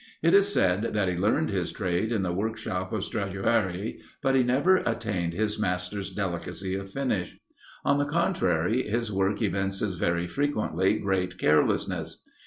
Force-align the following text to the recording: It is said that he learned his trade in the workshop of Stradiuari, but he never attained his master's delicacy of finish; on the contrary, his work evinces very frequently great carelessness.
It 0.23 0.33
is 0.33 0.51
said 0.51 0.81
that 0.95 1.07
he 1.07 1.15
learned 1.15 1.51
his 1.51 1.71
trade 1.71 2.11
in 2.11 2.23
the 2.23 2.33
workshop 2.33 2.91
of 2.91 3.03
Stradiuari, 3.03 3.99
but 4.23 4.33
he 4.33 4.41
never 4.41 4.77
attained 4.77 5.33
his 5.35 5.59
master's 5.59 6.09
delicacy 6.09 6.73
of 6.73 6.89
finish; 6.89 7.37
on 7.85 7.99
the 7.99 8.05
contrary, 8.05 8.81
his 8.81 9.11
work 9.11 9.43
evinces 9.43 9.97
very 9.99 10.25
frequently 10.25 10.97
great 10.97 11.37
carelessness. 11.37 12.23